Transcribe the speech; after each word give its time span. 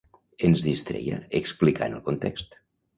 Ens 0.49 0.63
distreia 0.69 1.21
explicant 1.43 1.97
el 2.01 2.05
context. 2.11 2.63